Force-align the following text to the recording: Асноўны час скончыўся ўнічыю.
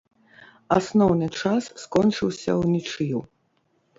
Асноўны 0.77 1.27
час 1.41 1.67
скончыўся 1.83 2.51
ўнічыю. 2.61 3.19